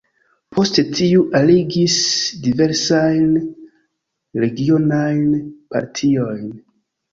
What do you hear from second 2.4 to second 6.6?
diversajn regionajn partiojn.